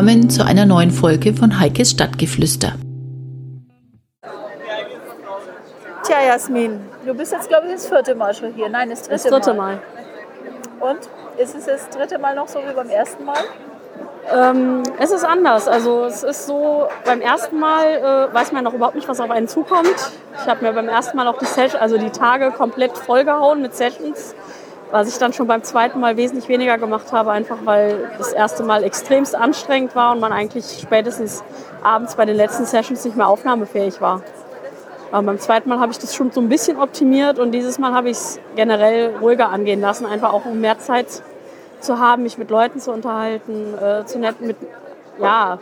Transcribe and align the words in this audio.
Willkommen 0.00 0.30
zu 0.30 0.46
einer 0.46 0.64
neuen 0.64 0.90
Folge 0.92 1.34
von 1.34 1.60
Heikes 1.60 1.90
Stadtgeflüster. 1.90 2.72
Tja, 6.04 6.16
Jasmin, 6.26 6.80
du 7.04 7.12
bist 7.12 7.32
jetzt, 7.32 7.50
glaube 7.50 7.66
ich, 7.66 7.74
das 7.74 7.86
vierte 7.86 8.14
Mal 8.14 8.32
schon 8.32 8.54
hier. 8.54 8.70
Nein, 8.70 8.88
das 8.88 9.02
dritte, 9.02 9.12
Das 9.12 9.24
dritte 9.24 9.52
Mal. 9.52 9.78
Mal. 10.78 10.92
Und? 10.92 11.00
Ist 11.36 11.54
es 11.54 11.66
das 11.66 11.90
dritte 11.90 12.18
Mal 12.18 12.34
noch 12.34 12.48
so 12.48 12.60
wie 12.60 12.72
beim 12.74 12.88
ersten 12.88 13.26
Mal? 13.26 13.40
Ähm, 14.34 14.84
es 14.98 15.10
ist 15.10 15.22
anders. 15.22 15.68
Also 15.68 16.06
es 16.06 16.22
ist 16.22 16.46
so, 16.46 16.88
beim 17.04 17.20
ersten 17.20 17.60
Mal 17.60 18.30
äh, 18.30 18.34
weiß 18.34 18.52
man 18.52 18.64
noch 18.64 18.72
überhaupt 18.72 18.94
nicht, 18.94 19.06
was 19.06 19.20
auf 19.20 19.30
einen 19.30 19.48
zukommt. 19.48 20.12
Ich 20.40 20.48
habe 20.48 20.64
mir 20.64 20.72
beim 20.72 20.88
ersten 20.88 21.14
Mal 21.14 21.28
auch 21.28 21.36
die, 21.36 21.44
Session, 21.44 21.78
also 21.78 21.98
die 21.98 22.10
Tage 22.10 22.52
komplett 22.52 22.96
vollgehauen 22.96 23.60
mit 23.60 23.74
Sessions, 23.74 24.34
was 24.90 25.08
ich 25.08 25.18
dann 25.18 25.32
schon 25.32 25.46
beim 25.46 25.62
zweiten 25.62 26.00
Mal 26.00 26.16
wesentlich 26.16 26.48
weniger 26.48 26.78
gemacht 26.78 27.12
habe, 27.12 27.30
einfach 27.30 27.58
weil 27.64 28.10
das 28.18 28.32
erste 28.32 28.62
Mal 28.62 28.82
extremst 28.82 29.34
anstrengend 29.34 29.94
war 29.94 30.12
und 30.12 30.20
man 30.20 30.32
eigentlich 30.32 30.80
spätestens 30.80 31.42
abends 31.82 32.16
bei 32.16 32.24
den 32.24 32.36
letzten 32.36 32.64
Sessions 32.64 33.04
nicht 33.04 33.16
mehr 33.16 33.28
aufnahmefähig 33.28 34.00
war. 34.00 34.22
Aber 35.12 35.26
beim 35.26 35.38
zweiten 35.38 35.68
Mal 35.68 35.80
habe 35.80 35.92
ich 35.92 35.98
das 35.98 36.14
schon 36.14 36.30
so 36.30 36.40
ein 36.40 36.48
bisschen 36.48 36.78
optimiert 36.78 37.38
und 37.38 37.52
dieses 37.52 37.78
Mal 37.78 37.92
habe 37.92 38.10
ich 38.10 38.16
es 38.16 38.40
generell 38.54 39.16
ruhiger 39.20 39.48
angehen 39.48 39.80
lassen, 39.80 40.06
einfach 40.06 40.32
auch 40.32 40.44
um 40.44 40.60
mehr 40.60 40.78
Zeit 40.78 41.06
zu 41.80 41.98
haben, 41.98 42.22
mich 42.22 42.38
mit 42.38 42.50
Leuten 42.50 42.78
zu 42.78 42.92
unterhalten, 42.92 43.74
äh, 43.78 44.04
zu 44.04 44.18
nett 44.18 44.40
mit, 44.40 44.56
ja, 45.20 45.58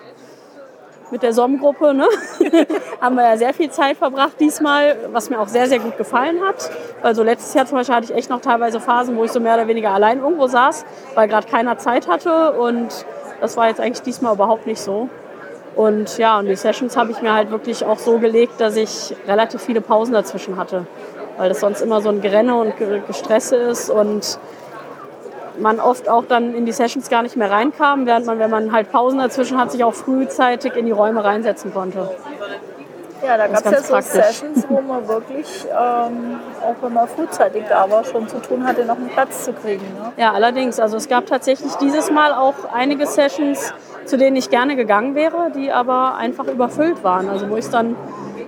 mit 1.10 1.22
der 1.22 1.32
SOM-Gruppe, 1.32 1.94
ne? 1.94 2.06
haben 3.00 3.16
wir 3.16 3.24
ja 3.24 3.36
sehr 3.36 3.54
viel 3.54 3.70
Zeit 3.70 3.96
verbracht 3.96 4.38
diesmal, 4.40 4.96
was 5.12 5.30
mir 5.30 5.40
auch 5.40 5.48
sehr, 5.48 5.66
sehr 5.66 5.78
gut 5.78 5.96
gefallen 5.96 6.40
hat. 6.42 6.70
Also 7.02 7.22
letztes 7.22 7.54
Jahr 7.54 7.66
zum 7.66 7.78
Beispiel 7.78 7.94
hatte 7.94 8.12
ich 8.12 8.14
echt 8.14 8.30
noch 8.30 8.40
teilweise 8.40 8.80
Phasen, 8.80 9.16
wo 9.16 9.24
ich 9.24 9.32
so 9.32 9.40
mehr 9.40 9.54
oder 9.54 9.68
weniger 9.68 9.90
allein 9.92 10.20
irgendwo 10.20 10.46
saß, 10.46 10.84
weil 11.14 11.28
gerade 11.28 11.46
keiner 11.46 11.78
Zeit 11.78 12.08
hatte 12.08 12.52
und 12.52 12.88
das 13.40 13.56
war 13.56 13.68
jetzt 13.68 13.80
eigentlich 13.80 14.02
diesmal 14.02 14.34
überhaupt 14.34 14.66
nicht 14.66 14.80
so. 14.80 15.08
Und 15.76 16.18
ja, 16.18 16.38
und 16.40 16.46
die 16.46 16.56
Sessions 16.56 16.96
habe 16.96 17.12
ich 17.12 17.22
mir 17.22 17.32
halt 17.32 17.50
wirklich 17.50 17.84
auch 17.84 17.98
so 17.98 18.18
gelegt, 18.18 18.60
dass 18.60 18.74
ich 18.74 19.14
relativ 19.28 19.62
viele 19.62 19.80
Pausen 19.80 20.12
dazwischen 20.12 20.56
hatte. 20.56 20.86
Weil 21.36 21.48
das 21.48 21.60
sonst 21.60 21.82
immer 21.82 22.00
so 22.00 22.08
ein 22.08 22.20
Gerenne 22.20 22.56
und 22.56 22.74
Gestresse 23.06 23.54
ist 23.54 23.88
und 23.88 24.40
man 25.60 25.80
oft 25.80 26.08
auch 26.08 26.24
dann 26.24 26.54
in 26.54 26.66
die 26.66 26.72
Sessions 26.72 27.08
gar 27.08 27.22
nicht 27.22 27.36
mehr 27.36 27.50
reinkam, 27.50 28.06
während 28.06 28.26
man, 28.26 28.38
wenn 28.38 28.50
man 28.50 28.72
halt 28.72 28.90
Pausen 28.92 29.18
dazwischen 29.18 29.58
hat, 29.58 29.72
sich 29.72 29.84
auch 29.84 29.94
frühzeitig 29.94 30.74
in 30.76 30.86
die 30.86 30.92
Räume 30.92 31.24
reinsetzen 31.24 31.72
konnte. 31.72 32.10
Ja, 33.24 33.36
da 33.36 33.48
gab 33.48 33.66
es 33.66 33.70
ja 33.72 33.80
so 33.80 33.92
praktisch. 33.94 34.12
Sessions, 34.12 34.66
wo 34.68 34.80
man 34.80 35.08
wirklich, 35.08 35.66
ähm, 35.66 36.38
auch 36.62 36.76
wenn 36.80 36.92
man 36.92 37.08
frühzeitig 37.08 37.64
da 37.68 37.90
war, 37.90 38.04
schon 38.04 38.28
zu 38.28 38.40
tun 38.40 38.64
hatte, 38.64 38.84
noch 38.84 38.96
einen 38.96 39.08
Platz 39.08 39.44
zu 39.44 39.52
kriegen. 39.52 39.84
Ne? 40.00 40.12
Ja, 40.16 40.32
allerdings. 40.32 40.78
Also 40.78 40.96
es 40.96 41.08
gab 41.08 41.26
tatsächlich 41.26 41.74
dieses 41.76 42.12
Mal 42.12 42.32
auch 42.32 42.54
einige 42.72 43.06
Sessions, 43.06 43.74
zu 44.04 44.16
denen 44.16 44.36
ich 44.36 44.50
gerne 44.50 44.76
gegangen 44.76 45.16
wäre, 45.16 45.50
die 45.54 45.72
aber 45.72 46.14
einfach 46.14 46.46
überfüllt 46.46 47.02
waren. 47.02 47.28
Also 47.28 47.50
wo 47.50 47.56
ich 47.56 47.64
es 47.64 47.70
dann 47.70 47.96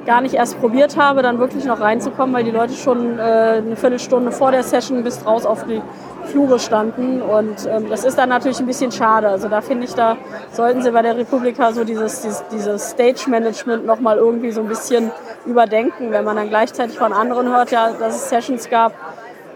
gar 0.07 0.21
nicht 0.21 0.35
erst 0.35 0.61
probiert 0.61 0.97
habe, 0.97 1.23
dann 1.23 1.39
wirklich 1.39 1.65
noch 1.65 1.81
reinzukommen, 1.81 2.35
weil 2.35 2.45
die 2.45 2.51
Leute 2.51 2.75
schon 2.75 3.19
äh, 3.19 3.23
eine 3.23 3.77
Viertelstunde 3.77 4.33
vor 4.33 4.51
der 4.51 4.63
Session 4.63 5.03
bis 5.03 5.27
raus 5.27 5.45
auf 5.45 5.65
die 5.65 5.83
Flure 6.27 6.59
standen. 6.59 7.23
Und 7.23 7.67
ähm, 7.67 7.89
das 7.89 8.05
ist 8.05 8.19
dann 8.19 8.29
natürlich 8.29 8.61
ein 8.61 8.67
bisschen 8.67 8.93
schade. 8.93 9.29
Also 9.29 9.49
da 9.49 9.61
finde 9.61 9.85
ich, 9.85 9.95
da 9.95 10.17
sollten 10.53 10.83
sie 10.83 10.91
bei 10.91 11.03
der 11.03 11.17
Republika 11.17 11.73
so 11.73 11.85
dieses, 11.85 12.23
dieses, 12.23 12.45
dieses 12.53 12.91
Stage-Management 12.91 13.87
nochmal 13.87 14.19
irgendwie 14.19 14.51
so 14.51 14.61
ein 14.61 14.69
bisschen 14.69 15.11
überdenken, 15.47 16.13
wenn 16.13 16.25
man 16.25 16.37
dann 16.37 16.49
gleichzeitig 16.49 16.99
von 16.99 17.13
anderen 17.13 17.49
hört, 17.49 17.71
ja, 17.71 17.91
dass 17.93 18.17
es 18.17 18.29
Sessions 18.29 18.69
gab, 18.69 18.93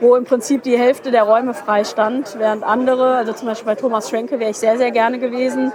wo 0.00 0.16
im 0.16 0.24
Prinzip 0.24 0.62
die 0.62 0.76
Hälfte 0.76 1.10
der 1.10 1.24
Räume 1.24 1.54
frei 1.54 1.84
stand, 1.84 2.36
während 2.38 2.64
andere, 2.64 3.16
also 3.16 3.32
zum 3.32 3.48
Beispiel 3.48 3.66
bei 3.66 3.74
Thomas 3.74 4.10
Schwenke 4.10 4.40
wäre 4.40 4.50
ich 4.50 4.58
sehr, 4.58 4.76
sehr 4.76 4.90
gerne 4.90 5.18
gewesen, 5.18 5.72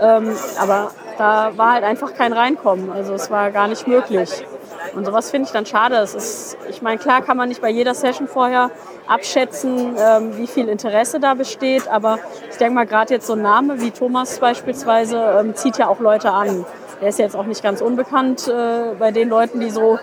ähm, 0.00 0.34
aber 0.60 0.90
da 1.18 1.52
war 1.56 1.74
halt 1.74 1.84
einfach 1.84 2.14
kein 2.14 2.32
Reinkommen, 2.32 2.90
also 2.92 3.14
es 3.14 3.30
war 3.30 3.50
gar 3.50 3.68
nicht 3.68 3.86
möglich. 3.86 4.44
Und 4.94 5.04
sowas 5.06 5.30
finde 5.30 5.46
ich 5.46 5.52
dann 5.52 5.66
schade. 5.66 5.96
Es 5.96 6.14
ist, 6.14 6.58
ich 6.68 6.82
meine, 6.82 6.98
klar 6.98 7.22
kann 7.22 7.36
man 7.36 7.48
nicht 7.48 7.62
bei 7.62 7.70
jeder 7.70 7.94
Session 7.94 8.28
vorher 8.28 8.70
abschätzen, 9.06 9.96
ähm, 9.98 10.36
wie 10.36 10.46
viel 10.46 10.68
Interesse 10.68 11.18
da 11.18 11.34
besteht, 11.34 11.88
aber 11.88 12.18
ich 12.50 12.56
denke 12.56 12.74
mal, 12.74 12.86
gerade 12.86 13.14
jetzt 13.14 13.26
so 13.26 13.32
ein 13.32 13.42
Name 13.42 13.80
wie 13.80 13.90
Thomas 13.90 14.38
beispielsweise 14.38 15.18
ähm, 15.40 15.54
zieht 15.54 15.78
ja 15.78 15.88
auch 15.88 16.00
Leute 16.00 16.30
an. 16.30 16.64
Der 17.00 17.08
ist 17.08 17.18
jetzt 17.18 17.34
auch 17.34 17.46
nicht 17.46 17.62
ganz 17.62 17.80
unbekannt 17.80 18.46
äh, 18.48 18.94
bei 18.98 19.10
den 19.10 19.28
Leuten, 19.28 19.58
die 19.58 19.70
so 19.70 19.98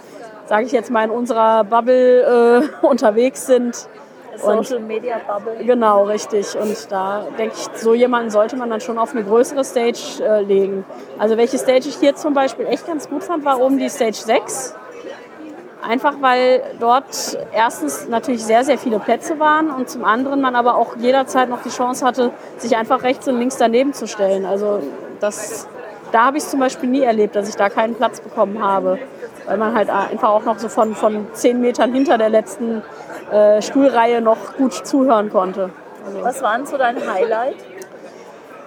sage 0.50 0.66
ich 0.66 0.72
jetzt 0.72 0.90
mal, 0.90 1.06
in 1.06 1.12
unserer 1.12 1.64
Bubble 1.64 2.64
äh, 2.82 2.86
unterwegs 2.86 3.46
sind. 3.46 3.88
Social 4.36 4.80
Media 4.80 5.20
Bubble. 5.28 5.64
Genau, 5.64 6.06
richtig. 6.06 6.58
Und 6.58 6.92
da 6.92 7.26
denke 7.38 7.56
ich, 7.56 7.80
so 7.80 7.94
jemanden 7.94 8.30
sollte 8.30 8.56
man 8.56 8.70
dann 8.70 8.82
schon 8.82 8.98
auf 8.98 9.12
eine 9.12 9.24
größere 9.24 9.64
Stage 9.64 10.24
äh, 10.24 10.42
legen. 10.42 10.86
Also 11.18 11.38
welche 11.38 11.58
Stage 11.58 11.90
ich 11.90 11.98
hier 11.98 12.16
zum 12.16 12.34
Beispiel 12.34 12.66
echt 12.66 12.88
ganz 12.88 13.10
gut 13.10 13.24
fand, 13.24 13.46
war 13.46 13.60
oben 13.60 13.78
die 13.78 13.90
Stage 13.90 14.14
6. 14.14 14.76
Einfach 15.82 16.16
weil 16.20 16.62
dort 16.80 17.38
erstens 17.54 18.08
natürlich 18.10 18.44
sehr, 18.44 18.66
sehr 18.66 18.78
viele 18.78 19.00
Plätze 19.00 19.40
waren 19.40 19.70
und 19.72 19.90
zum 19.90 20.04
anderen 20.04 20.42
man 20.42 20.56
aber 20.56 20.76
auch 20.76 20.98
jederzeit 20.98 21.50
noch 21.50 21.62
die 21.62 21.70
Chance 21.70 22.06
hatte, 22.06 22.32
sich 22.58 22.76
einfach 22.76 23.04
rechts 23.04 23.28
und 23.28 23.40
links 23.40 23.58
daneben 23.58 23.94
zu 23.94 24.06
stellen. 24.06 24.46
Also 24.46 24.82
das, 25.22 25.68
da 26.12 26.26
habe 26.26 26.38
ich 26.38 26.44
es 26.44 26.50
zum 26.50 26.60
Beispiel 26.60 26.90
nie 26.90 27.02
erlebt, 27.02 27.36
dass 27.36 27.48
ich 27.48 27.56
da 27.56 27.70
keinen 27.70 27.96
Platz 27.96 28.20
bekommen 28.20 28.62
habe. 28.62 29.00
Weil 29.46 29.58
man 29.58 29.74
halt 29.74 29.90
einfach 29.90 30.30
auch 30.30 30.44
noch 30.44 30.60
so 30.60 30.68
von, 30.68 30.96
von 30.96 31.28
zehn 31.34 31.62
Metern 31.62 31.94
hinter 31.94 32.18
der 32.18 32.30
letzten 32.30 32.84
äh, 33.32 33.62
Stuhlreihe 33.62 34.22
noch 34.22 34.58
gut 34.58 34.74
zuhören 34.74 35.30
konnte. 35.30 35.72
Was 36.22 36.42
war 36.42 36.58
denn 36.58 36.66
so 36.66 36.78
dein 36.78 36.98
Highlight? 37.10 37.56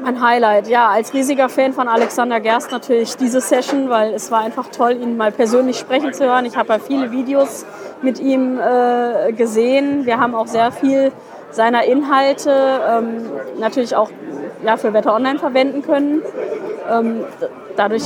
Mein 0.02 0.20
Highlight, 0.20 0.66
ja, 0.66 0.88
als 0.88 1.14
riesiger 1.14 1.48
Fan 1.48 1.72
von 1.72 1.86
Alexander 1.86 2.40
Gerst 2.40 2.72
natürlich 2.72 3.16
diese 3.16 3.40
Session, 3.40 3.88
weil 3.88 4.14
es 4.14 4.32
war 4.32 4.40
einfach 4.40 4.66
toll, 4.66 5.00
ihn 5.00 5.16
mal 5.16 5.30
persönlich 5.30 5.78
sprechen 5.78 6.12
zu 6.12 6.24
hören. 6.24 6.44
Ich 6.44 6.56
habe 6.56 6.72
ja 6.72 6.78
viele 6.80 7.12
Videos 7.12 7.64
mit 8.02 8.18
ihm 8.18 8.58
äh, 8.58 9.32
gesehen. 9.32 10.04
Wir 10.04 10.18
haben 10.18 10.34
auch 10.34 10.48
sehr 10.48 10.72
viel 10.72 11.12
seiner 11.52 11.84
Inhalte 11.84 12.50
ähm, 12.50 13.30
natürlich 13.60 13.94
auch 13.94 14.10
ja, 14.64 14.76
für 14.76 14.92
Wetter 14.92 15.14
Online 15.14 15.38
verwenden 15.38 15.82
können. 15.82 16.22
Ähm, 16.92 17.24
dadurch 17.76 18.04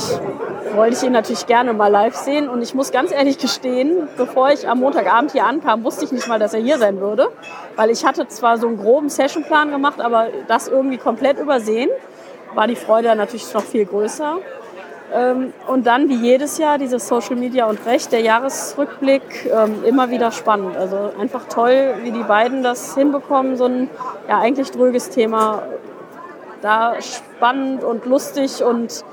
wollte 0.75 0.97
ich 0.97 1.03
ihn 1.03 1.13
natürlich 1.13 1.47
gerne 1.47 1.73
mal 1.73 1.89
live 1.89 2.15
sehen. 2.15 2.49
Und 2.49 2.63
ich 2.63 2.75
muss 2.75 2.93
ganz 2.93 3.13
ehrlich 3.13 3.39
gestehen, 3.39 4.09
bevor 4.17 4.51
ich 4.51 4.69
am 4.69 4.81
Montagabend 4.81 5.33
hier 5.33 5.45
ankam, 5.45 5.85
wusste 5.85 6.05
ich 6.05 6.13
nicht 6.13 6.29
mal, 6.29 6.39
dass 6.39 6.55
er 6.55 6.61
hier 6.61 6.79
sein 6.79 7.01
würde. 7.01 7.29
Weil 7.75 7.91
ich 7.91 8.05
hatte 8.05 8.29
zwar 8.29 8.59
so 8.59 8.69
einen 8.69 8.79
groben 8.79 9.09
Sessionplan 9.09 9.71
gemacht, 9.71 10.01
aber 10.01 10.29
das 10.47 10.69
irgendwie 10.69 10.99
komplett 10.99 11.39
übersehen. 11.39 11.91
War 12.55 12.67
die 12.67 12.77
Freude 12.77 13.15
natürlich 13.17 13.53
noch 13.53 13.63
viel 13.63 13.85
größer. 13.85 14.39
Ähm, 15.15 15.53
und 15.69 15.87
dann, 15.87 16.09
wie 16.09 16.17
jedes 16.17 16.59
Jahr, 16.59 16.79
dieses 16.79 17.07
Social 17.07 17.37
Media 17.37 17.67
und 17.67 17.85
Recht, 17.87 18.11
der 18.13 18.21
Jahresrückblick, 18.21 19.51
ähm, 19.53 19.85
immer 19.85 20.11
wieder 20.11 20.33
spannend. 20.33 20.77
Also 20.77 21.13
einfach 21.21 21.47
toll, 21.49 21.95
wie 22.03 22.11
die 22.11 22.25
beiden 22.25 22.63
das 22.63 22.95
hinbekommen, 22.95 23.57
so 23.57 23.67
ein 23.67 23.89
ja, 24.29 24.39
eigentlich 24.41 24.71
dröges 24.73 25.11
Thema 25.11 25.63
da 26.67 26.97
spannend 27.01 27.85
und 27.85 28.07
lustig 28.07 28.63
und 28.65 29.05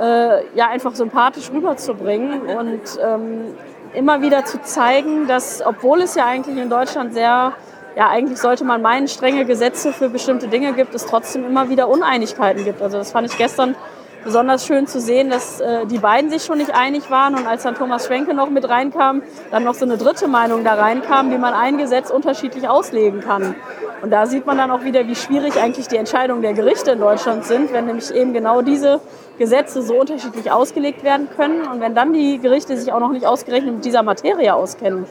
äh, 0.00 0.44
ja 0.56 0.68
einfach 0.68 0.96
sympathisch 0.96 1.48
rüberzubringen 1.52 2.42
und 2.42 2.80
ähm, 3.00 3.54
immer 3.94 4.20
wieder 4.20 4.44
zu 4.44 4.60
zeigen, 4.62 5.28
dass 5.28 5.64
obwohl 5.64 6.02
es 6.02 6.16
ja 6.16 6.26
eigentlich 6.26 6.56
in 6.56 6.68
Deutschland 6.68 7.14
sehr 7.14 7.52
ja 7.96 8.08
eigentlich 8.10 8.38
sollte 8.38 8.64
man 8.64 8.82
meinen 8.82 9.06
strenge 9.06 9.44
Gesetze 9.44 9.92
für 9.92 10.08
bestimmte 10.08 10.48
Dinge 10.48 10.72
gibt, 10.72 10.92
es 10.94 11.06
trotzdem 11.06 11.44
immer 11.46 11.68
wieder 11.68 11.88
Uneinigkeiten 11.88 12.64
gibt. 12.64 12.82
Also 12.82 12.98
das 12.98 13.12
fand 13.12 13.30
ich 13.30 13.38
gestern 13.38 13.76
besonders 14.24 14.66
schön 14.66 14.86
zu 14.86 15.00
sehen, 15.00 15.30
dass 15.30 15.60
äh, 15.60 15.86
die 15.86 15.98
beiden 15.98 16.30
sich 16.30 16.44
schon 16.44 16.58
nicht 16.58 16.74
einig 16.74 17.10
waren 17.10 17.34
und 17.34 17.46
als 17.46 17.62
dann 17.62 17.74
Thomas 17.74 18.06
Schwenke 18.06 18.34
noch 18.34 18.50
mit 18.50 18.68
reinkam, 18.68 19.22
dann 19.50 19.64
noch 19.64 19.74
so 19.74 19.84
eine 19.84 19.96
dritte 19.96 20.28
Meinung 20.28 20.64
da 20.64 20.74
reinkam, 20.74 21.30
wie 21.30 21.38
man 21.38 21.54
ein 21.54 21.78
Gesetz 21.78 22.10
unterschiedlich 22.10 22.68
auslegen 22.68 23.20
kann. 23.20 23.54
Und 24.02 24.10
da 24.10 24.26
sieht 24.26 24.46
man 24.46 24.58
dann 24.58 24.70
auch 24.70 24.84
wieder, 24.84 25.06
wie 25.06 25.16
schwierig 25.16 25.60
eigentlich 25.60 25.88
die 25.88 25.96
Entscheidungen 25.96 26.42
der 26.42 26.52
Gerichte 26.52 26.92
in 26.92 27.00
Deutschland 27.00 27.44
sind, 27.44 27.72
wenn 27.72 27.86
nämlich 27.86 28.10
eben 28.12 28.32
genau 28.32 28.62
diese 28.62 29.00
Gesetze 29.38 29.82
so 29.82 29.94
unterschiedlich 29.94 30.50
ausgelegt 30.50 31.02
werden 31.02 31.28
können 31.34 31.66
und 31.66 31.80
wenn 31.80 31.94
dann 31.94 32.12
die 32.12 32.38
Gerichte 32.38 32.76
sich 32.76 32.92
auch 32.92 33.00
noch 33.00 33.12
nicht 33.12 33.26
ausgerechnet 33.26 33.74
mit 33.74 33.84
dieser 33.84 34.02
Materie 34.02 34.54
auskennen. 34.54 35.06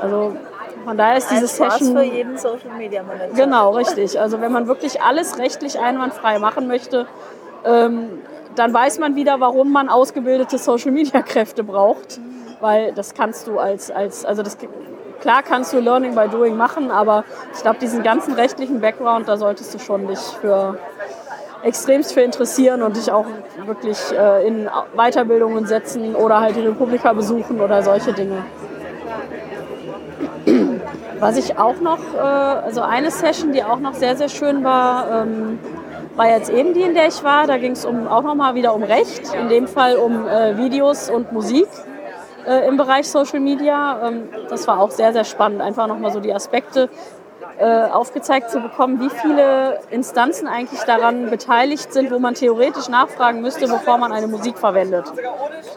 Also 0.00 0.36
von 0.84 0.98
daher 0.98 1.16
ist 1.16 1.28
Spaß 1.28 1.56
Session 1.56 1.96
für 1.96 2.02
jeden 2.02 2.36
Social 2.36 2.70
Media 2.76 3.02
Manager. 3.02 3.34
Genau, 3.34 3.70
richtig. 3.70 4.20
Also 4.20 4.40
wenn 4.40 4.52
man 4.52 4.66
wirklich 4.66 5.00
alles 5.00 5.38
rechtlich 5.38 5.78
einwandfrei 5.78 6.38
machen 6.38 6.66
möchte, 6.66 7.06
ähm, 7.64 8.22
dann 8.54 8.72
weiß 8.72 8.98
man 8.98 9.16
wieder, 9.16 9.40
warum 9.40 9.72
man 9.72 9.88
ausgebildete 9.88 10.58
Social-Media-Kräfte 10.58 11.64
braucht. 11.64 12.20
Weil 12.60 12.92
das 12.92 13.14
kannst 13.14 13.46
du 13.46 13.58
als, 13.58 13.90
als 13.90 14.24
also 14.24 14.42
das, 14.42 14.56
klar 15.20 15.42
kannst 15.42 15.72
du 15.72 15.80
Learning 15.80 16.14
by 16.14 16.28
Doing 16.28 16.56
machen, 16.56 16.90
aber 16.90 17.24
ich 17.54 17.62
glaube, 17.62 17.78
diesen 17.78 18.02
ganzen 18.02 18.34
rechtlichen 18.34 18.80
Background, 18.80 19.28
da 19.28 19.36
solltest 19.36 19.74
du 19.74 19.78
schon 19.78 20.06
dich 20.06 20.18
für 20.18 20.78
extremst 21.62 22.12
für 22.12 22.20
interessieren 22.20 22.82
und 22.82 22.96
dich 22.96 23.10
auch 23.10 23.26
wirklich 23.66 23.98
äh, 24.12 24.46
in 24.46 24.68
Weiterbildungen 24.94 25.66
setzen 25.66 26.14
oder 26.14 26.40
halt 26.40 26.56
die 26.56 26.60
Republika 26.60 27.12
besuchen 27.12 27.60
oder 27.60 27.82
solche 27.82 28.12
Dinge. 28.12 28.44
Was 31.20 31.38
ich 31.38 31.58
auch 31.58 31.80
noch, 31.80 32.00
äh, 32.14 32.18
also 32.18 32.82
eine 32.82 33.10
Session, 33.10 33.52
die 33.52 33.64
auch 33.64 33.78
noch 33.78 33.94
sehr, 33.94 34.14
sehr 34.16 34.28
schön 34.28 34.62
war, 34.62 35.22
ähm, 35.22 35.58
war 36.16 36.28
jetzt 36.28 36.50
eben 36.50 36.74
die, 36.74 36.82
in 36.82 36.94
der 36.94 37.08
ich 37.08 37.22
war. 37.24 37.46
Da 37.46 37.58
ging 37.58 37.72
es 37.72 37.84
um, 37.84 38.06
auch 38.06 38.22
nochmal 38.22 38.54
wieder 38.54 38.74
um 38.74 38.82
Recht, 38.82 39.34
in 39.34 39.48
dem 39.48 39.66
Fall 39.66 39.96
um 39.96 40.26
äh, 40.26 40.56
Videos 40.56 41.10
und 41.10 41.32
Musik 41.32 41.68
äh, 42.46 42.66
im 42.68 42.76
Bereich 42.76 43.08
Social 43.08 43.40
Media. 43.40 44.08
Ähm, 44.08 44.28
das 44.48 44.66
war 44.66 44.80
auch 44.80 44.90
sehr, 44.90 45.12
sehr 45.12 45.24
spannend, 45.24 45.60
einfach 45.60 45.86
nochmal 45.86 46.12
so 46.12 46.20
die 46.20 46.32
Aspekte 46.32 46.88
äh, 47.58 47.84
aufgezeigt 47.84 48.50
zu 48.50 48.60
bekommen, 48.60 49.00
wie 49.00 49.10
viele 49.10 49.80
Instanzen 49.90 50.48
eigentlich 50.48 50.80
daran 50.80 51.30
beteiligt 51.30 51.92
sind, 51.92 52.10
wo 52.10 52.18
man 52.18 52.34
theoretisch 52.34 52.88
nachfragen 52.88 53.42
müsste, 53.42 53.68
bevor 53.68 53.98
man 53.98 54.12
eine 54.12 54.26
Musik 54.26 54.58
verwendet. 54.58 55.04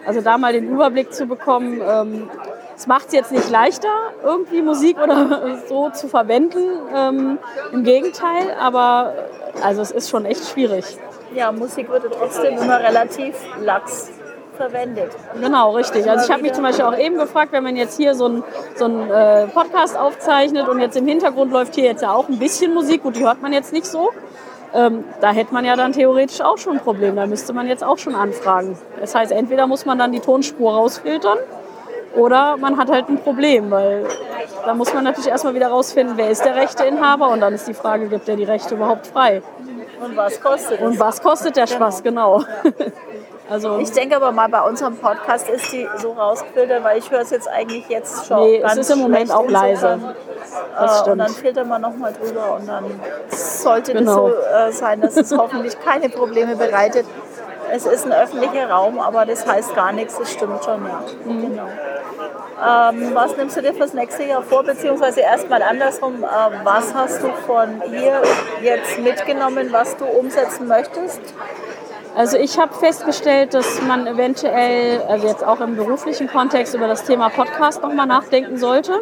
Also 0.06 0.22
da 0.22 0.38
mal 0.38 0.54
den 0.54 0.70
Überblick 0.70 1.14
zu 1.14 1.28
bekommen, 1.28 1.80
ähm, 1.88 2.30
es 2.78 2.86
macht 2.86 3.08
es 3.08 3.14
jetzt 3.14 3.32
nicht 3.32 3.50
leichter, 3.50 3.90
irgendwie 4.24 4.62
Musik 4.62 4.98
oder 5.02 5.58
so 5.68 5.90
zu 5.90 6.08
verwenden. 6.08 6.64
Ähm, 6.96 7.40
Im 7.74 7.84
Gegenteil, 7.84 8.56
aber 8.60 9.14
also 9.64 9.82
es 9.82 9.90
ist 9.90 10.10
schon 10.12 10.26
echt 10.26 10.48
schwierig. 10.48 10.86
Ja, 11.34 11.52
Musik 11.52 11.90
wird 11.90 12.04
trotzdem 12.14 12.58
immer 12.60 12.80
relativ 12.80 13.34
lax 13.62 14.12
verwendet. 14.56 15.12
Genau, 15.42 15.72
richtig. 15.72 16.08
Also 16.10 16.26
ich 16.26 16.32
habe 16.32 16.44
mich 16.44 16.54
zum 16.54 16.64
Beispiel 16.64 16.86
auch 16.86 16.98
eben 16.98 17.18
gefragt, 17.18 17.52
wenn 17.52 17.64
man 17.64 17.76
jetzt 17.76 17.98
hier 17.98 18.14
so 18.14 18.26
einen 18.26 18.44
so 18.76 18.86
äh, 18.86 19.48
Podcast 19.48 19.98
aufzeichnet 19.98 20.68
und 20.68 20.80
jetzt 20.80 20.96
im 20.98 21.08
Hintergrund 21.08 21.52
läuft 21.52 21.74
hier 21.74 21.86
jetzt 21.86 22.04
ja 22.04 22.12
auch 22.12 22.30
ein 22.30 22.38
bisschen 22.38 22.76
Musik, 22.76 23.02
gut, 23.02 23.16
die 23.16 23.26
hört 23.26 23.42
man 23.42 23.54
jetzt 23.54 23.74
nicht 23.74 23.88
so. 23.88 24.12
Ähm, 24.74 25.04
da 25.20 25.32
hätte 25.32 25.52
man 25.52 25.66
ja 25.66 25.76
dann 25.76 25.94
theoretisch 25.94 26.42
auch 26.42 26.58
schon 26.60 26.74
ein 26.74 26.80
Problem. 26.84 27.16
Da 27.16 27.26
müsste 27.26 27.54
man 27.54 27.68
jetzt 27.68 27.84
auch 27.84 27.98
schon 27.98 28.14
anfragen. 28.14 28.78
Das 29.00 29.16
heißt, 29.16 29.32
entweder 29.32 29.66
muss 29.66 29.86
man 29.86 29.98
dann 29.98 30.12
die 30.12 30.20
Tonspur 30.20 30.74
rausfiltern 30.74 31.40
oder 32.18 32.58
man 32.58 32.78
hat 32.78 32.90
halt 32.90 33.10
ein 33.10 33.20
Problem, 33.20 33.72
weil 33.72 34.06
da 34.66 34.74
muss 34.74 34.94
man 34.94 35.04
natürlich 35.04 35.30
erstmal 35.30 35.54
wieder 35.54 35.68
rausfinden, 35.68 36.18
wer 36.18 36.30
ist 36.30 36.44
der 36.44 36.56
Rechteinhaber 36.56 37.30
und 37.30 37.40
dann 37.40 37.54
ist 37.54 37.68
die 37.68 37.74
Frage, 37.74 38.08
gibt 38.08 38.28
er 38.28 38.36
die 38.36 38.44
Rechte 38.44 38.76
überhaupt 38.76 39.08
frei? 39.08 39.42
Und 40.04 40.16
was 40.16 40.42
kostet 40.42 40.82
Und 40.82 41.00
was 41.00 41.22
kostet 41.22 41.56
der 41.56 41.68
Spaß, 41.68 42.04
genau. 42.04 42.44
Also 43.50 43.78
ich 43.78 43.92
denke 43.92 44.16
aber 44.18 44.32
mal, 44.32 44.50
bei 44.50 44.62
unserem 44.62 44.98
Podcast 44.98 45.50
ist 45.50 45.72
die 45.72 45.88
so 45.98 46.12
rausgefiltert, 46.12 46.84
weil 46.84 46.98
ich 46.98 47.10
höre 47.10 47.22
es 47.22 47.30
jetzt 47.30 47.48
eigentlich 47.48 47.88
jetzt 47.88 48.28
schon. 48.28 48.42
Nee, 48.42 48.62
es 48.62 48.76
ist 48.76 48.92
im 48.92 49.00
Moment 49.00 49.32
auch 49.32 49.48
leise. 49.48 50.00
Das 50.78 51.00
stimmt. 51.00 51.14
Und 51.14 51.18
dann 51.20 51.30
filtert 51.30 51.68
man 51.68 51.82
nochmal 51.82 52.14
drüber 52.14 52.58
und 52.60 52.68
dann 52.68 53.00
sollte 53.30 53.94
genau. 53.94 54.28
das 54.28 54.36
so 54.36 54.58
äh, 54.58 54.72
sein, 54.74 55.02
dass 55.02 55.16
es 55.16 55.32
hoffentlich 55.38 55.80
keine 55.80 56.10
Probleme 56.10 56.56
bereitet. 56.56 57.06
Es 57.72 57.86
ist 57.86 58.06
ein 58.06 58.14
öffentlicher 58.14 58.70
Raum, 58.70 59.00
aber 59.00 59.26
das 59.26 59.48
heißt 59.48 59.76
gar 59.76 59.92
nichts, 59.92 60.18
das 60.18 60.32
stimmt 60.32 60.64
schon, 60.64 60.86
ja. 60.86 61.02
Mhm. 61.26 61.42
Genau. 61.42 61.68
Ähm, 62.58 63.12
was 63.14 63.38
nimmst 63.38 63.56
du 63.56 63.62
dir 63.62 63.74
fürs 63.74 63.94
nächste 63.94 64.24
Jahr 64.24 64.42
vor, 64.42 64.64
beziehungsweise 64.64 65.22
erstmal 65.22 65.62
andersrum, 65.62 66.24
äh, 66.24 66.28
was 66.64 66.94
hast 66.94 67.22
du 67.22 67.30
von 67.46 67.82
ihr 67.94 68.22
jetzt 68.64 69.00
mitgenommen, 69.00 69.72
was 69.72 69.96
du 69.98 70.06
umsetzen 70.06 70.68
möchtest? 70.68 71.22
Also 72.16 72.38
ich 72.38 72.58
habe 72.58 72.74
festgestellt, 72.74 73.54
dass 73.54 73.80
man 73.84 74.08
eventuell, 74.08 75.04
also 75.08 75.28
jetzt 75.28 75.46
auch 75.46 75.62
im 75.62 75.76
beruflichen 75.76 76.28
Kontext, 76.28 76.74
über 76.74 76.88
das 76.88 77.04
Thema 77.04 77.30
Podcast 77.30 77.84
nochmal 77.84 78.08
nachdenken 78.08 78.58
sollte. 78.58 79.02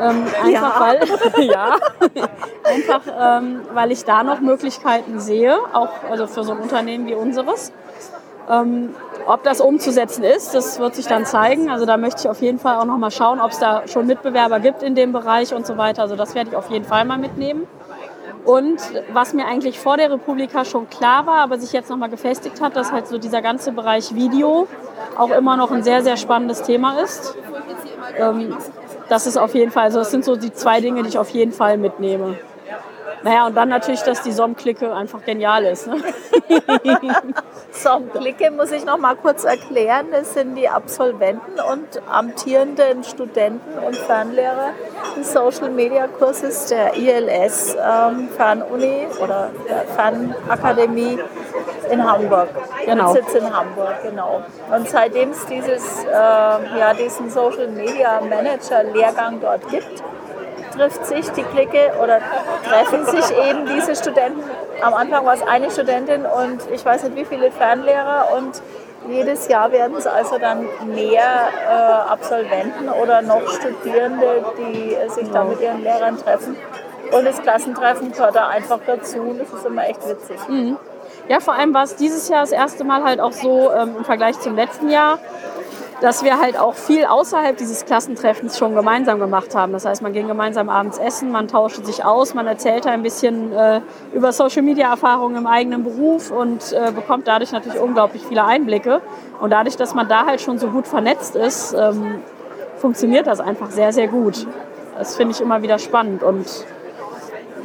Ähm, 0.00 0.24
einfach 0.42 0.80
ja. 0.80 0.98
weil, 1.36 1.44
ja, 1.46 1.76
einfach 2.64 3.02
ähm, 3.20 3.60
weil 3.72 3.92
ich 3.92 4.04
da 4.04 4.24
noch 4.24 4.40
Möglichkeiten 4.40 5.20
sehe, 5.20 5.56
auch 5.72 5.90
also 6.10 6.26
für 6.26 6.42
so 6.42 6.50
ein 6.52 6.58
Unternehmen 6.58 7.06
wie 7.06 7.14
unseres. 7.14 7.72
Ähm, 8.50 8.94
ob 9.26 9.42
das 9.42 9.60
umzusetzen 9.60 10.22
ist, 10.22 10.54
das 10.54 10.78
wird 10.78 10.94
sich 10.94 11.06
dann 11.06 11.24
zeigen. 11.24 11.70
Also 11.70 11.86
da 11.86 11.96
möchte 11.96 12.20
ich 12.20 12.28
auf 12.28 12.42
jeden 12.42 12.58
Fall 12.58 12.76
auch 12.76 12.84
noch 12.84 12.98
mal 12.98 13.10
schauen, 13.10 13.40
ob 13.40 13.52
es 13.52 13.58
da 13.58 13.88
schon 13.88 14.06
Mitbewerber 14.06 14.60
gibt 14.60 14.82
in 14.82 14.94
dem 14.94 15.12
Bereich 15.12 15.54
und 15.54 15.66
so 15.66 15.78
weiter. 15.78 16.02
Also 16.02 16.16
das 16.16 16.34
werde 16.34 16.50
ich 16.50 16.56
auf 16.56 16.70
jeden 16.70 16.84
Fall 16.84 17.04
mal 17.04 17.18
mitnehmen. 17.18 17.66
Und 18.44 18.78
was 19.12 19.32
mir 19.32 19.46
eigentlich 19.46 19.78
vor 19.80 19.96
der 19.96 20.10
Republika 20.10 20.66
schon 20.66 20.90
klar 20.90 21.26
war, 21.26 21.38
aber 21.38 21.58
sich 21.58 21.72
jetzt 21.72 21.88
nochmal 21.88 22.10
gefestigt 22.10 22.60
hat, 22.60 22.76
dass 22.76 22.92
halt 22.92 23.06
so 23.06 23.16
dieser 23.16 23.40
ganze 23.40 23.72
Bereich 23.72 24.14
Video 24.14 24.68
auch 25.16 25.30
immer 25.30 25.56
noch 25.56 25.70
ein 25.70 25.82
sehr, 25.82 26.02
sehr 26.02 26.18
spannendes 26.18 26.62
Thema 26.62 27.00
ist. 27.00 27.34
Ähm, 28.18 28.54
das 29.08 29.26
ist 29.26 29.38
auf 29.38 29.54
jeden 29.54 29.70
Fall, 29.70 29.84
also 29.84 29.98
das 29.98 30.10
sind 30.10 30.24
so 30.24 30.36
die 30.36 30.52
zwei 30.52 30.80
Dinge, 30.80 31.02
die 31.02 31.08
ich 31.08 31.18
auf 31.18 31.30
jeden 31.30 31.52
Fall 31.52 31.78
mitnehme. 31.78 32.36
Naja, 33.24 33.46
und 33.46 33.56
dann 33.56 33.70
natürlich, 33.70 34.02
dass 34.02 34.20
die 34.20 34.32
SOM-Clique 34.32 34.94
einfach 34.94 35.24
genial 35.24 35.64
ist. 35.64 35.86
Ne? 35.86 35.96
SOM-Clique 37.72 38.50
muss 38.50 38.70
ich 38.70 38.84
noch 38.84 38.98
mal 38.98 39.16
kurz 39.16 39.44
erklären. 39.44 40.08
Das 40.12 40.34
sind 40.34 40.56
die 40.56 40.68
Absolventen 40.68 41.58
und 41.72 42.02
amtierenden 42.06 43.02
Studenten 43.02 43.78
und 43.78 43.96
Fernlehrer 43.96 44.72
des 45.16 45.32
Social 45.32 45.70
Media 45.70 46.06
Kurses 46.06 46.66
der 46.66 46.96
ILS 46.96 47.74
ähm, 47.76 48.28
Fernuni 48.36 49.06
oder 49.22 49.50
der 49.66 49.84
Fernakademie 49.94 51.18
in 51.90 52.04
Hamburg. 52.04 52.48
Genau. 52.84 53.14
Sitz 53.14 53.34
in 53.34 53.56
Hamburg, 53.56 54.02
genau. 54.02 54.42
Und 54.70 54.86
seitdem 54.88 55.30
es 55.30 55.46
dieses, 55.46 56.04
äh, 56.04 56.10
ja, 56.12 56.92
diesen 56.92 57.30
Social 57.30 57.68
Media 57.68 58.20
Manager 58.20 58.82
Lehrgang 58.84 59.40
dort 59.40 59.66
gibt, 59.68 60.02
trifft 60.74 61.06
sich 61.06 61.30
die 61.30 61.42
Clique 61.42 61.92
oder 62.02 62.20
treffen 62.68 63.06
sich 63.06 63.36
eben 63.36 63.66
diese 63.66 63.94
Studenten. 63.96 64.42
Am 64.82 64.94
Anfang 64.94 65.24
war 65.24 65.34
es 65.34 65.42
eine 65.42 65.70
Studentin 65.70 66.26
und 66.26 66.60
ich 66.72 66.84
weiß 66.84 67.04
nicht 67.04 67.16
wie 67.16 67.24
viele 67.24 67.50
Fernlehrer 67.50 68.28
und 68.36 68.60
jedes 69.08 69.48
Jahr 69.48 69.70
werden 69.70 69.96
es 69.96 70.06
also 70.06 70.38
dann 70.38 70.66
mehr 70.86 71.48
äh, 71.68 72.10
Absolventen 72.10 72.88
oder 72.88 73.20
noch 73.22 73.42
Studierende, 73.48 74.44
die 74.58 74.94
äh, 74.94 75.08
sich 75.08 75.30
da 75.30 75.44
mit 75.44 75.60
ihren 75.60 75.82
Lehrern 75.82 76.16
treffen. 76.16 76.56
Und 77.12 77.24
das 77.26 77.40
Klassentreffen 77.42 78.12
gehört 78.12 78.34
da 78.34 78.48
einfach 78.48 78.80
dazu 78.86 79.36
das 79.38 79.52
ist 79.52 79.66
immer 79.66 79.86
echt 79.86 80.08
witzig. 80.08 80.38
Mhm. 80.48 80.78
Ja, 81.28 81.40
vor 81.40 81.54
allem 81.54 81.72
war 81.72 81.84
es 81.84 81.96
dieses 81.96 82.28
Jahr 82.28 82.40
das 82.40 82.52
erste 82.52 82.84
Mal 82.84 83.02
halt 83.02 83.20
auch 83.20 83.32
so 83.32 83.70
ähm, 83.72 83.94
im 83.98 84.04
Vergleich 84.04 84.38
zum 84.40 84.56
letzten 84.56 84.88
Jahr, 84.90 85.18
dass 86.04 86.22
wir 86.22 86.38
halt 86.38 86.58
auch 86.60 86.74
viel 86.74 87.06
außerhalb 87.06 87.56
dieses 87.56 87.86
Klassentreffens 87.86 88.58
schon 88.58 88.74
gemeinsam 88.74 89.18
gemacht 89.18 89.54
haben. 89.54 89.72
Das 89.72 89.86
heißt, 89.86 90.02
man 90.02 90.12
ging 90.12 90.28
gemeinsam 90.28 90.68
abends 90.68 90.98
essen, 90.98 91.32
man 91.32 91.48
tauschte 91.48 91.82
sich 91.82 92.04
aus, 92.04 92.34
man 92.34 92.46
erzählte 92.46 92.90
ein 92.90 93.02
bisschen 93.02 93.50
äh, 93.54 93.80
über 94.12 94.30
Social-Media-Erfahrungen 94.30 95.36
im 95.36 95.46
eigenen 95.46 95.82
Beruf 95.82 96.30
und 96.30 96.74
äh, 96.74 96.92
bekommt 96.92 97.26
dadurch 97.26 97.52
natürlich 97.52 97.80
unglaublich 97.80 98.22
viele 98.28 98.44
Einblicke. 98.44 99.00
Und 99.40 99.48
dadurch, 99.48 99.78
dass 99.78 99.94
man 99.94 100.06
da 100.06 100.26
halt 100.26 100.42
schon 100.42 100.58
so 100.58 100.66
gut 100.66 100.86
vernetzt 100.86 101.36
ist, 101.36 101.72
ähm, 101.72 102.20
funktioniert 102.76 103.26
das 103.26 103.40
einfach 103.40 103.70
sehr, 103.70 103.94
sehr 103.94 104.08
gut. 104.08 104.46
Das 104.98 105.16
finde 105.16 105.32
ich 105.32 105.40
immer 105.40 105.62
wieder 105.62 105.78
spannend 105.78 106.22
und 106.22 106.66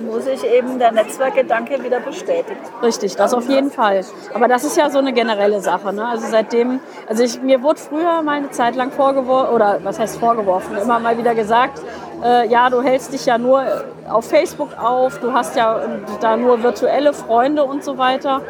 muss 0.06 0.26
sich 0.26 0.44
eben 0.44 0.80
der 0.80 0.92
Netzwerkgedanke 0.92 1.84
wieder 1.84 2.00
bestätigt. 2.00 2.60
Richtig, 2.82 3.16
das 3.16 3.34
auf 3.34 3.48
jeden 3.48 3.72
Fall. 3.72 4.06
Aber 4.34 4.48
das 4.48 4.64
ist 4.64 4.78
ja 4.78 4.90
so 4.90 5.00
eine 5.00 5.14
generelle 5.14 5.60
Sache. 5.62 5.94
Ne? 5.94 6.08
Also 6.08 6.28
seitdem, 6.30 6.80
also 7.08 7.24
ich, 7.24 7.42
mir 7.42 7.62
wurde 7.64 7.80
früher 7.80 8.22
mal 8.22 8.38
eine 8.38 8.52
Zeit 8.52 8.76
lang 8.76 8.92
vorgeworfen, 8.92 9.54
oder 9.54 9.80
was 9.84 10.00
heißt 10.00 10.20
vorgeworfen, 10.20 10.78
immer 10.78 11.00
mal 11.00 11.18
wieder 11.18 11.36
gesagt, 11.36 11.82
äh, 12.24 12.48
ja, 12.48 12.70
du 12.70 12.82
hältst 12.82 13.14
dich 13.14 13.26
ja 13.26 13.38
nur 13.38 13.64
auf 14.10 14.26
Facebook 14.26 14.70
auf, 14.78 15.20
du 15.20 15.34
hast 15.34 15.56
ja 15.56 15.82
da 16.20 16.36
nur 16.38 16.64
virtuelle 16.64 17.14
Freunde 17.14 17.64
und 17.64 17.84
so 17.84 17.98
weiter. 17.98 18.42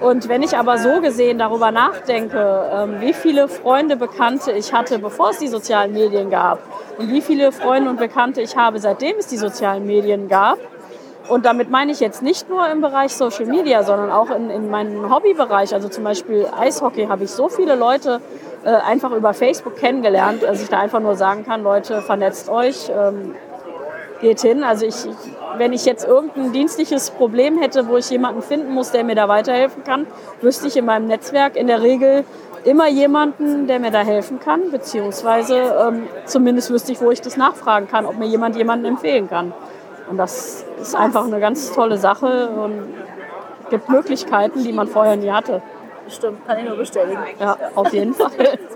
Und 0.00 0.28
wenn 0.30 0.42
ich 0.42 0.56
aber 0.56 0.78
so 0.78 1.02
gesehen 1.02 1.38
darüber 1.38 1.70
nachdenke, 1.70 2.70
ähm, 2.72 3.00
wie 3.00 3.12
viele 3.12 3.48
Freunde, 3.48 3.96
Bekannte 3.96 4.52
ich 4.52 4.72
hatte, 4.72 4.98
bevor 4.98 5.30
es 5.30 5.38
die 5.38 5.48
sozialen 5.48 5.92
Medien 5.92 6.30
gab 6.30 6.60
und 6.96 7.12
wie 7.12 7.20
viele 7.20 7.52
Freunde 7.52 7.90
und 7.90 7.98
Bekannte 7.98 8.40
ich 8.40 8.56
habe, 8.56 8.78
seitdem 8.78 9.16
es 9.18 9.26
die 9.26 9.36
sozialen 9.36 9.86
Medien 9.86 10.28
gab, 10.28 10.58
und 11.28 11.44
damit 11.44 11.70
meine 11.70 11.92
ich 11.92 12.00
jetzt 12.00 12.22
nicht 12.22 12.48
nur 12.48 12.68
im 12.68 12.80
Bereich 12.80 13.14
Social 13.14 13.46
Media, 13.46 13.82
sondern 13.82 14.10
auch 14.10 14.30
in, 14.30 14.50
in 14.50 14.70
meinem 14.70 15.14
Hobbybereich. 15.14 15.74
Also 15.74 15.88
zum 15.88 16.04
Beispiel 16.04 16.46
Eishockey 16.58 17.06
habe 17.06 17.24
ich 17.24 17.30
so 17.30 17.48
viele 17.48 17.76
Leute 17.76 18.20
äh, 18.64 18.70
einfach 18.70 19.12
über 19.12 19.32
Facebook 19.32 19.76
kennengelernt, 19.76 20.42
dass 20.42 20.62
ich 20.62 20.68
da 20.68 20.80
einfach 20.80 21.00
nur 21.00 21.16
sagen 21.16 21.44
kann, 21.44 21.62
Leute, 21.62 22.02
vernetzt 22.02 22.48
euch, 22.48 22.90
ähm, 22.90 23.34
geht 24.20 24.40
hin. 24.40 24.64
Also 24.64 24.86
ich, 24.86 24.94
wenn 25.56 25.72
ich 25.72 25.84
jetzt 25.84 26.06
irgendein 26.06 26.52
dienstliches 26.52 27.10
Problem 27.10 27.58
hätte, 27.58 27.88
wo 27.88 27.96
ich 27.96 28.10
jemanden 28.10 28.42
finden 28.42 28.72
muss, 28.72 28.90
der 28.90 29.04
mir 29.04 29.14
da 29.14 29.28
weiterhelfen 29.28 29.84
kann, 29.84 30.06
wüsste 30.40 30.68
ich 30.68 30.76
in 30.76 30.84
meinem 30.84 31.06
Netzwerk 31.06 31.56
in 31.56 31.66
der 31.66 31.82
Regel 31.82 32.24
immer 32.64 32.88
jemanden, 32.88 33.66
der 33.66 33.78
mir 33.78 33.90
da 33.90 34.00
helfen 34.00 34.38
kann, 34.38 34.70
beziehungsweise 34.70 35.54
ähm, 35.56 36.08
zumindest 36.26 36.70
wüsste 36.70 36.92
ich, 36.92 37.00
wo 37.00 37.10
ich 37.10 37.20
das 37.20 37.36
nachfragen 37.36 37.88
kann, 37.88 38.04
ob 38.04 38.18
mir 38.18 38.26
jemand 38.26 38.56
jemanden 38.56 38.84
empfehlen 38.84 39.28
kann. 39.28 39.54
Und 40.10 40.16
das 40.16 40.64
ist 40.80 40.96
einfach 40.96 41.24
eine 41.24 41.38
ganz 41.38 41.72
tolle 41.72 41.96
Sache 41.96 42.48
und 42.48 42.92
gibt 43.70 43.88
Möglichkeiten, 43.88 44.64
die 44.64 44.72
man 44.72 44.88
vorher 44.88 45.14
nie 45.16 45.30
hatte. 45.30 45.62
Stimmt, 46.08 46.44
kann 46.44 46.58
ich 46.58 46.64
nur 46.64 46.76
bestätigen. 46.76 47.20
Ja, 47.38 47.56
auf 47.76 47.92
jeden 47.92 48.14
Fall. 48.14 48.30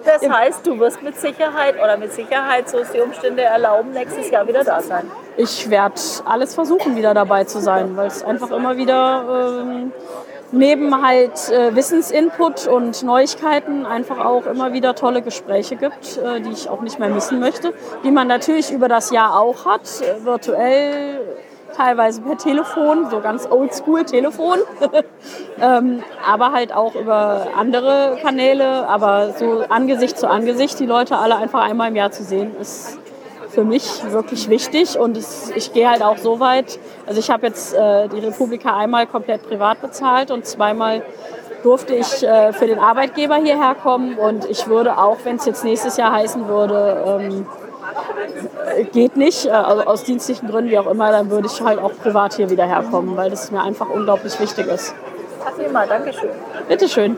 Das 0.04 0.28
heißt, 0.28 0.64
du 0.64 0.78
wirst 0.78 1.02
mit 1.02 1.18
Sicherheit 1.18 1.74
oder 1.82 1.96
mit 1.96 2.12
Sicherheit, 2.12 2.68
so 2.68 2.78
es 2.78 2.92
die 2.92 3.00
Umstände 3.00 3.42
erlauben, 3.42 3.90
nächstes 3.90 4.30
Jahr 4.30 4.46
wieder 4.46 4.62
da 4.62 4.80
sein. 4.80 5.10
Ich 5.36 5.68
werde 5.68 6.00
alles 6.24 6.54
versuchen, 6.54 6.94
wieder 6.94 7.12
dabei 7.12 7.42
zu 7.42 7.58
sein, 7.60 7.96
weil 7.96 8.06
es 8.06 8.22
einfach 8.22 8.52
immer 8.52 8.76
wieder 8.76 9.60
ähm, 9.62 9.92
neben 10.52 11.06
halt 11.06 11.50
äh, 11.50 11.74
Wissensinput 11.74 12.66
und 12.66 13.02
Neuigkeiten 13.02 13.86
einfach 13.86 14.24
auch 14.24 14.46
immer 14.46 14.72
wieder 14.72 14.94
tolle 14.94 15.22
Gespräche 15.22 15.76
gibt, 15.76 16.18
äh, 16.18 16.40
die 16.40 16.50
ich 16.50 16.68
auch 16.68 16.80
nicht 16.80 16.98
mehr 16.98 17.08
missen 17.08 17.40
möchte, 17.40 17.72
die 18.04 18.10
man 18.10 18.28
natürlich 18.28 18.72
über 18.72 18.88
das 18.88 19.10
Jahr 19.10 19.38
auch 19.38 19.66
hat, 19.66 19.82
äh, 20.00 20.24
virtuell 20.24 21.20
teilweise 21.76 22.22
per 22.22 22.36
Telefon, 22.38 23.10
so 23.10 23.20
ganz 23.20 23.50
oldschool 23.50 24.04
Telefon, 24.04 24.58
ähm, 25.60 26.02
aber 26.26 26.52
halt 26.52 26.72
auch 26.72 26.94
über 26.94 27.48
andere 27.56 28.18
Kanäle, 28.22 28.86
aber 28.88 29.32
so 29.36 29.64
Angesicht 29.68 30.18
zu 30.18 30.28
Angesicht 30.28 30.78
die 30.78 30.86
Leute 30.86 31.18
alle 31.18 31.36
einfach 31.36 31.62
einmal 31.62 31.88
im 31.88 31.96
Jahr 31.96 32.12
zu 32.12 32.22
sehen, 32.22 32.56
ist 32.60 32.98
für 33.54 33.64
mich 33.64 34.02
wirklich 34.10 34.48
wichtig 34.48 34.98
und 34.98 35.16
es, 35.16 35.50
ich 35.54 35.72
gehe 35.72 35.88
halt 35.88 36.02
auch 36.02 36.18
so 36.18 36.40
weit, 36.40 36.78
also 37.06 37.20
ich 37.20 37.30
habe 37.30 37.46
jetzt 37.46 37.74
äh, 37.74 38.08
die 38.08 38.18
Republika 38.18 38.76
einmal 38.76 39.06
komplett 39.06 39.48
privat 39.48 39.80
bezahlt 39.80 40.30
und 40.30 40.44
zweimal 40.44 41.02
durfte 41.62 41.94
ich 41.94 42.22
äh, 42.22 42.52
für 42.52 42.66
den 42.66 42.78
Arbeitgeber 42.78 43.36
hierher 43.36 43.74
kommen 43.74 44.18
und 44.18 44.44
ich 44.50 44.66
würde 44.66 44.98
auch, 44.98 45.18
wenn 45.24 45.36
es 45.36 45.46
jetzt 45.46 45.64
nächstes 45.64 45.96
Jahr 45.96 46.12
heißen 46.12 46.48
würde, 46.48 47.20
ähm, 47.22 47.46
geht 48.92 49.16
nicht, 49.16 49.46
äh, 49.46 49.50
also 49.50 49.82
aus 49.84 50.04
dienstlichen 50.04 50.48
Gründen, 50.48 50.70
wie 50.70 50.78
auch 50.78 50.90
immer, 50.90 51.10
dann 51.10 51.30
würde 51.30 51.48
ich 51.52 51.60
halt 51.60 51.78
auch 51.78 51.92
privat 52.02 52.34
hier 52.34 52.50
wieder 52.50 52.66
herkommen, 52.66 53.16
weil 53.16 53.30
das 53.30 53.50
mir 53.50 53.62
einfach 53.62 53.88
unglaublich 53.88 54.38
wichtig 54.40 54.66
ist. 54.66 54.94
Prima, 55.56 55.86
Dankeschön. 55.86 56.30
Bitteschön. 56.68 57.16